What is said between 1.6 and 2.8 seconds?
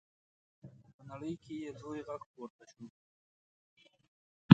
یې لوی غږ پورته